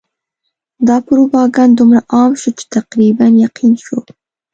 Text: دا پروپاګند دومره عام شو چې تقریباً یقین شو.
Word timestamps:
دا 0.87 0.97
پروپاګند 1.07 1.71
دومره 1.79 2.01
عام 2.13 2.31
شو 2.41 2.49
چې 2.57 2.65
تقریباً 2.75 3.27
یقین 3.45 3.73
شو. 3.85 3.97